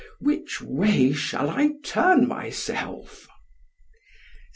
—which 0.19 0.59
way 0.63 1.11
shall 1.13 1.47
I 1.47 1.73
turn 1.83 2.27
myself? 2.27 3.27